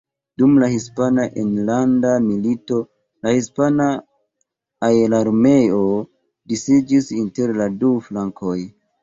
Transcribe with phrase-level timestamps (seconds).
[0.41, 2.79] Dum la Hispana Enlanda Milito
[3.27, 3.87] la Hispana
[4.89, 5.85] Aerarmeo
[6.55, 8.59] disiĝis inter la du flankoj.